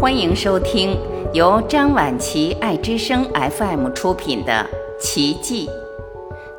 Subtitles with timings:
[0.00, 0.96] 欢迎收听
[1.34, 4.64] 由张晚琪爱之声 FM 出品的
[5.02, 5.66] 《奇迹》，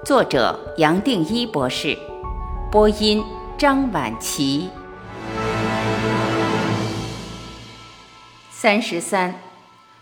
[0.06, 1.98] 作者杨定一博士，
[2.70, 3.24] 播音
[3.58, 4.70] 张晚琪。
[8.50, 9.36] 三十三，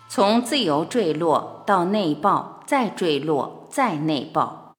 [0.10, 4.74] 从自由坠落到内爆，再坠落，再内爆。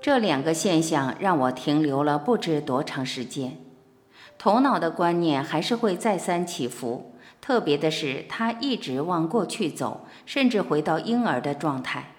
[0.00, 3.67] 这两个现象让我停留了不知多长时间。
[4.38, 12.14] 头脑的观念还是会再三起伏，特别的是，他一直往过去走，甚至回到婴儿的状态。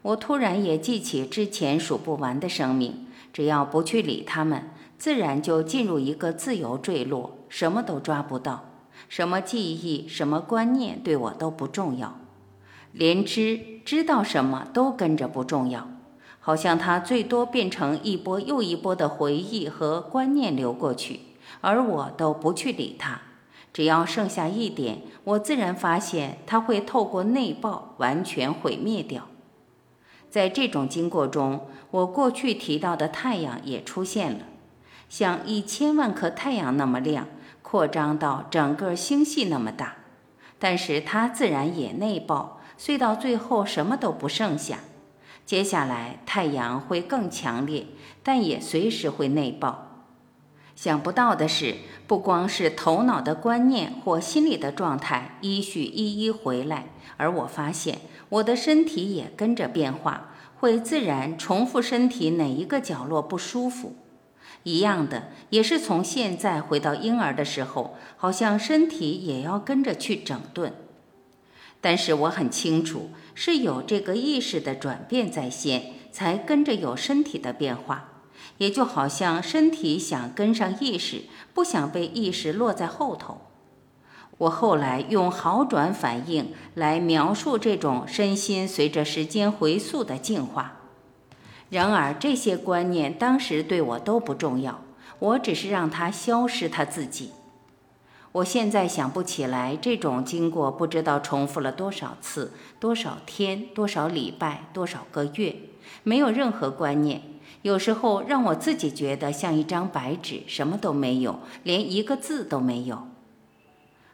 [0.00, 8.64] 我突然也记起之前数不完的生命，只要不去理他们，自然就进入一个自由坠落，什么都抓不到，
[9.10, 12.18] 什么记忆、什么观念对我都不重要，
[12.92, 15.86] 连知知道什么都跟着不重要，
[16.40, 21.20] 好像它最多变成一波又一波的回忆和观念流过去。
[21.60, 23.20] 而我都不去理它，
[23.72, 29.26] 只要剩下一点，我自然发现它会透过内爆完全毁灭掉。
[30.28, 34.44] 在这种经过中，我过去提到的太阳也出现了，
[35.08, 37.26] 像一千万颗太阳那么亮，
[37.62, 39.96] 扩张到整个星系那么大。
[40.58, 44.78] 但是它自然也内爆，碎到最后什么都不剩下。
[45.44, 47.86] 接下来太阳会更强烈，
[48.22, 49.89] 但也随时会内爆。
[50.80, 51.74] 想不到的是，
[52.06, 56.86] 不光是头脑的观念或心理的状态依序一一回来，
[57.18, 57.98] 而我发现
[58.30, 63.94] 我的身体也跟着变化，会自然重复身体哪一个角落不舒服。
[64.62, 70.72] 一样的，也是从现在回到婴儿的时候，好像身体也要跟着去整顿。
[71.82, 78.09] 但是我很清楚，是有这个意识的转变在先，才跟着有身体的变化。
[78.58, 81.22] 也就好像身体想跟上意识，
[81.54, 83.42] 不想被意识落在后头。
[84.38, 90.76] 我后来用好转反应来描述这种身心随着时间回溯的进化。
[91.68, 94.82] 然而这些观念当时对我都不重要，
[95.18, 97.32] 我只是让它消失它自己。
[98.32, 105.56] 我现在想不起来这种经过不知道重复了多少次、多少天、多少礼拜、多少个月，
[106.02, 107.22] 没有任何观念。
[107.62, 113.06] 有时候让我自己觉得像一张白纸，什么都没有，连一个字都没有。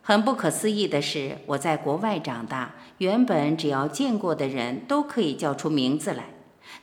[0.03, 6.27] 很不可思议的是，我在国外长大，原本只要见过的人都可以叫出名字来，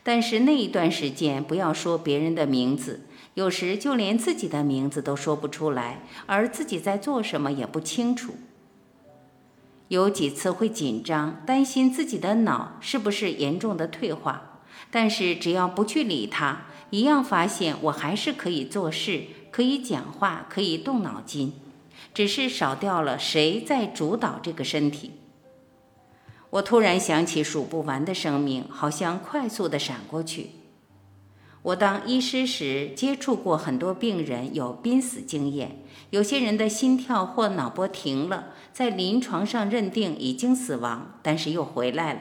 [0.02, 3.00] 但是那一段时间，不要说别人的名字，
[3.34, 8.34] 有时就连自己的名字都说不出来，而自己在做什么也不清楚。
[9.88, 14.53] 有几次会紧张，担心自己的脑是不是严重的退化。
[14.94, 21.52] 但是只要不去理他，一样发现我还是可以做事，可以讲话，可以动脑筋，
[22.14, 25.10] 只是少掉了谁在主导这个身体。
[26.50, 30.50] 我突然想起数不完的生命，好像快速的闪过去。
[31.62, 42.20] 我当医师时接触过很多病人有濒死经验，有些人的心跳或脑波停了，在临床上认定已经死亡，但是又回来了。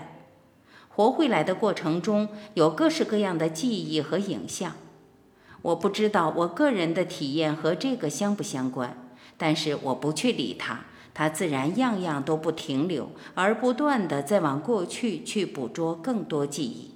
[0.96, 4.74] 活回来的过程中有各式各样的记忆和影像，
[5.64, 8.96] 我不知道我个人的体验和这个相不相关，
[9.36, 10.82] 但是我不去理它，
[11.12, 16.92] 它自然样样都不停留，而不断的在往过去去捕捉更多记忆。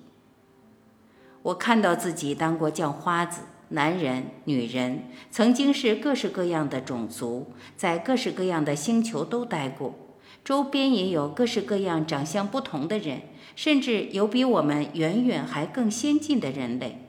[1.41, 9.95] 我看到自己当过叫花子，男人、女人，曾经是各式各样的种族，在各式各样的星球都待过，
[10.47, 13.23] 周边也有各式各样长相不同的人。
[13.57, 17.01] 甚至有比我们远远还更先进的人类。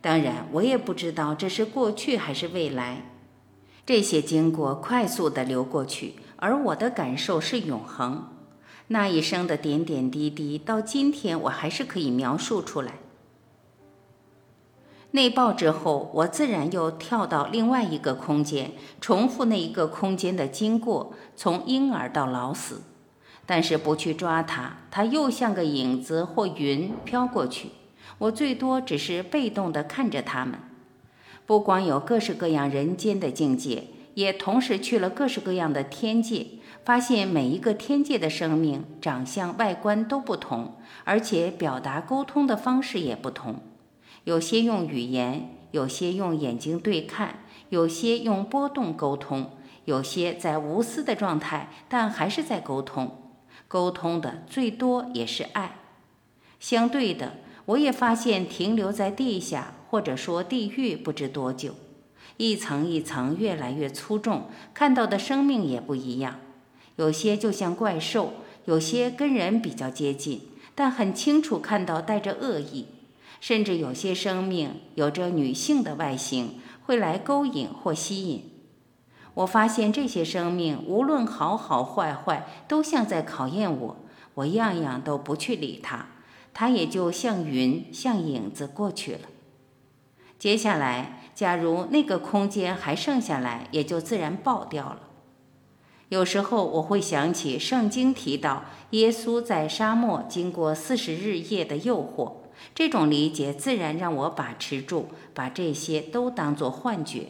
[0.00, 3.10] 当然，我也不知道这是过去还是未来。
[3.84, 8.28] 这些经过快速地流过去，而我的感受是永恒。
[8.86, 12.92] 那一生的点点滴滴，到今天我还是可以描述出来。
[15.12, 22.82] 内爆之后，我自然又跳到另外一个空间，重复那一个空间的经过，从婴儿到老死。
[23.46, 27.70] 但是不去抓它，它又像个影子或云飘过去。
[28.18, 30.58] 我最多只是被动地看着它们。
[31.46, 36.46] 不光有各式各样人间的境界，也同时去了各式各样的天界，
[36.84, 40.74] 发现每一个天界的生命长相、外观都不同，
[41.04, 43.60] 而且表达沟通的方式也不同。
[44.26, 49.52] 有些用语言，有些用眼睛对看，有些用波动沟通，
[49.84, 53.22] 有些在无私的状态，但还是在沟通。
[53.68, 55.76] 沟通的最多也是爱，
[56.58, 57.34] 相对的，
[57.66, 61.76] 我也发现停留在地下或者说地狱不知多久，
[62.36, 66.40] 一层一层越来越粗重，看到的生命也不一样。
[66.96, 68.32] 有些就像怪兽，
[68.64, 70.40] 有些跟人比较接近，
[70.74, 72.86] 但很清楚看到带着恶意。
[73.40, 78.50] 甚至有些生命有着女性的外形，会来勾引或吸引。
[79.34, 83.96] 我发现这些生命无论好好坏坏，都像在考验我。
[84.34, 86.06] 我样样都不去理它，
[86.52, 89.20] 它也就像云、像影子过去了。
[90.38, 95.00] 接下来，假如那个空间还剩下来，也就自然爆掉了。
[96.10, 102.45] 有时候我会想起圣经提到耶稣在沙漠经过四十日夜的诱惑。
[102.74, 107.28] 这种理解自然让我把持住，把这些都当作幻觉。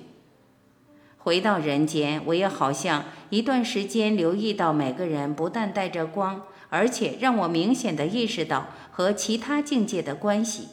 [1.18, 10.68] 回到人间，我也好像一段时间留意到每个人不但带着光，而且让我明显的意识到和其他境界的关系。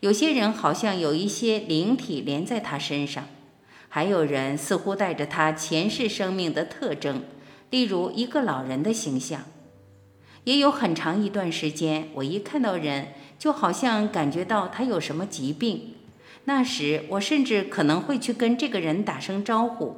[0.00, 3.24] 有些人好像有一些灵体连在他身上，
[3.88, 7.22] 还有人似乎带着他前世生命的特征，
[7.70, 9.42] 例如一个老人的形象。
[10.46, 13.08] 也有很长一段时间，我一看到人。
[13.38, 15.92] 就好像感觉到他有什么疾病，
[16.46, 19.94] 那时我甚至可能会去跟这个人打声招呼，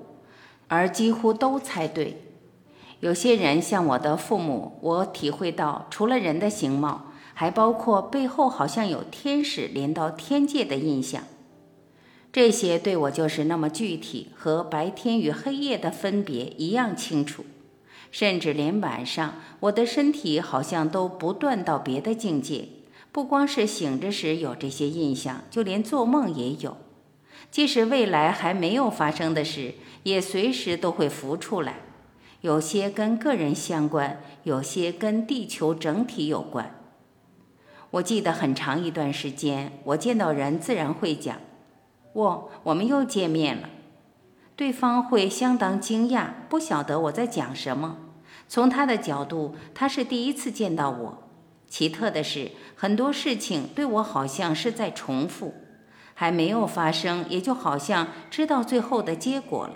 [0.67, 2.21] 而几乎都猜对。
[2.99, 11.23] 有些人像我的父母，我体会到除了人的形貌，还包括背后好像有天使连到天界的印象。
[12.33, 17.45] 这些对我就是那么具体，和白天与黑夜的分别一样清楚，
[18.11, 22.69] 甚至连晚上，我的身体好像都不断到别的境界。
[23.11, 26.77] 不光是醒着时有这些印象，就连做梦也有。
[27.51, 31.81] 即使未来还没有发生的事，也随时都会浮出来。
[32.43, 36.75] 有些跟个人相关，有些跟地球整体有关。
[37.91, 41.39] 我记得很长一段时间，我见到人自然会讲
[42.15, 43.71] ：“哇，我们又见面了。”
[44.59, 47.99] 对方会相当惊讶，不晓得我在讲什么。
[48.49, 51.23] 从他的角度，他是第一次见到我。
[51.69, 55.55] 奇特的是，很多事情对我好像是在重复，
[56.13, 59.75] 还没有发生，也就好像知道最后的结果了。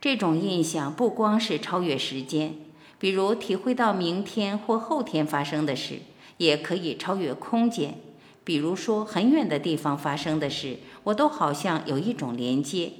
[0.00, 2.56] 这种印象不光是超越时间，
[2.98, 6.00] 比如体会到明天或后天发生的事，
[6.38, 7.94] 也可以超越空间。
[8.42, 12.94] 比如说很远的地方发生的事，我都好像有一种连接。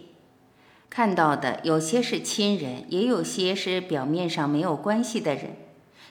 [0.95, 5.57] 看到的有些是亲人，也有些是表面上没有关系的人。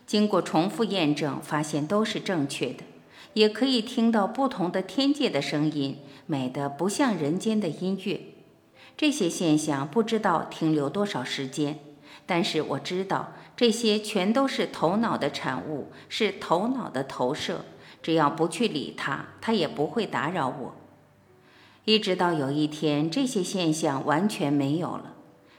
[0.07, 2.83] 经过重复验证，发现都是正确的，
[3.33, 8.22] 也可以听到不同的天界的声音，美得不像人间的音乐。
[8.98, 11.77] 这些现象不知道停留多少时间，
[12.25, 17.66] 但是我知道这些全都是头脑的产物，是头脑的投射。
[18.01, 20.75] 只要不去理它，它也不会打扰我。
[21.86, 25.13] 一直到有一天，这些现象完全没有了，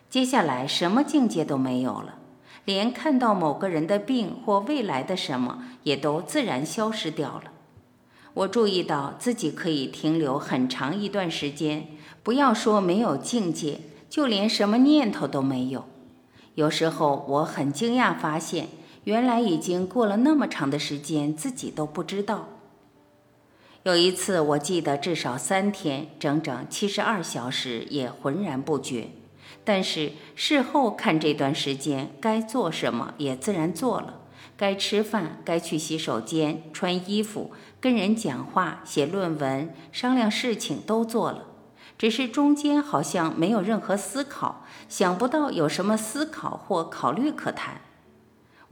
[0.09, 2.19] 接下来什么境界都没有了。
[2.65, 7.51] 连看到某个人的病或未来的什么，也都自然消失掉了。
[8.35, 11.89] 我注意到自己可以停留很长一段时间，
[12.23, 15.85] 不要说没有境界，就连什么念头都没有。
[16.55, 18.69] 有时候我很惊讶，发现
[19.05, 22.47] 原来已经过了那么长的时间，自己都不知道。
[23.85, 29.09] 有一次，我记得至少三天，整整七十二小时，也浑然不觉。
[29.65, 34.21] 但是事后看这段时间该做什么也自然做了，
[34.57, 41.47] 该吃饭、该去洗手间、穿衣服、跟人讲话、写论文、商量事情都做了，
[41.99, 47.81] 只是中间好像没有任何思考，想不到有什么思考或考虑可谈。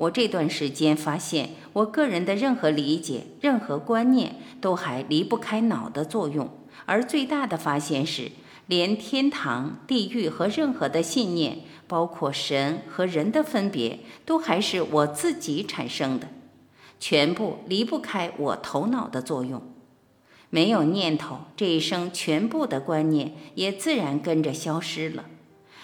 [0.00, 6.49] 我这段时间发现，我个人的任何理解、任何观念都还离不开脑的作用，
[6.87, 8.33] 而最大的发现是。
[8.66, 16.28] 连天堂、地狱和任何的信念，包括神和人的分别，都还是我自己产生的，
[17.00, 19.61] 全部离不开我头脑的作用。
[20.50, 25.25] 没有念头，这一生全部的观念也自然跟着消失了。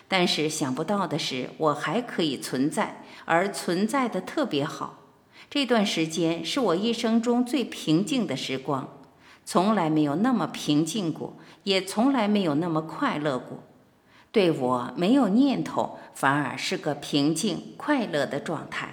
[0.09, 5.01] 但是想不到的是，我还可以存在，而存在的特别好。
[5.51, 8.89] 这段时间是我一生中最平静的时光。
[9.45, 13.63] 从来没有那么平静过，也从来没有那么快乐过。
[14.33, 18.93] 对我没有念头，反而是个平静快乐的状态。